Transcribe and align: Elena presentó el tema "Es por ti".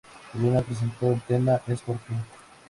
Elena 0.33 0.63
presentó 0.63 1.11
el 1.11 1.21
tema 1.21 1.61
"Es 1.67 1.79
por 1.81 1.97
ti". 1.99 2.15